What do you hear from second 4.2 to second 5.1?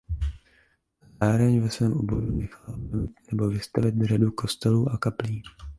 kostelů a